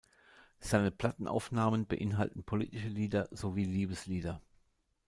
Seine 0.59 0.89
Plattenaufnahmen 0.89 1.85
beinhalten 1.85 2.41
politische 2.43 2.87
Lieder 2.87 3.27
sowie 3.29 3.65
Liebeslieder. 3.65 4.41